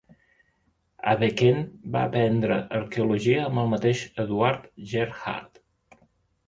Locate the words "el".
3.65-3.71